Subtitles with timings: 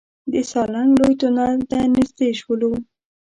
[0.31, 2.71] د سالنګ لوی تونل ته نزدې شولو.